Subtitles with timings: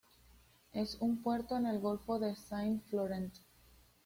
[0.73, 3.35] Es un puerto en el golfo de Saint-Florent.